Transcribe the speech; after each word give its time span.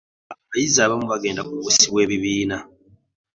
Abayizi 0.33 0.79
abamu 0.81 1.05
bagenda 1.11 1.45
kubuusibwa 1.47 1.99
ebibiina. 2.05 2.57